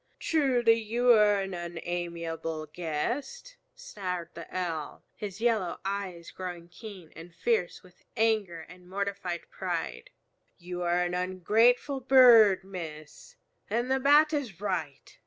"Truly, 0.17 0.73
you 0.79 1.11
are 1.11 1.39
an 1.41 1.53
unamiable 1.53 2.65
guest," 2.65 3.57
snarled 3.75 4.29
the 4.33 4.47
Owl, 4.49 5.03
his 5.15 5.39
yellow 5.39 5.79
eyes 5.85 6.31
growing 6.31 6.69
keen 6.69 7.13
and 7.15 7.31
fierce 7.35 7.83
with 7.83 8.01
anger 8.17 8.61
and 8.61 8.89
mortified 8.89 9.47
pride. 9.51 10.09
"You 10.57 10.81
are 10.81 11.03
an 11.03 11.13
ungrateful 11.13 11.99
bird, 11.99 12.63
Miss, 12.63 13.35
and 13.69 13.91
the 13.91 13.99
Bat 13.99 14.33
is 14.33 14.59
right. 14.59 15.19